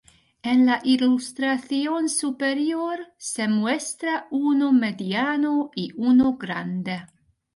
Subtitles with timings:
[0.41, 7.05] En la ilustración superior se muestra uno mediano y uno grande.